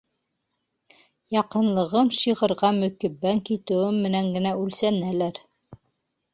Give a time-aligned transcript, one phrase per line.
[1.35, 5.47] Яҡынлығым шиғырға мөкиббән китеүем менән генә үлсәнәлер.